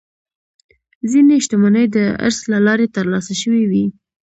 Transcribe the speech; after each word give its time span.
ځینې 1.11 1.35
شتمنۍ 1.45 1.85
د 1.95 1.97
ارث 2.27 2.39
له 2.51 2.57
لارې 2.67 2.87
ترلاسه 2.95 3.33
شوې 3.41 3.63
وي. 3.71 3.85